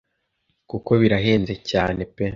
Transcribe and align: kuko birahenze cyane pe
kuko 0.69 0.91
birahenze 1.01 1.53
cyane 1.69 2.01
pe 2.15 2.25